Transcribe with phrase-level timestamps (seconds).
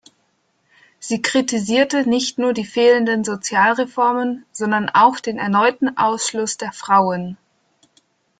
[0.99, 7.37] Sie kritisierte nicht nur die fehlenden Sozialreformen, sondern auch den erneuten Ausschluss der Frauen.